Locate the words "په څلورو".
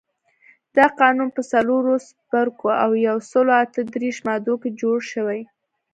1.35-1.93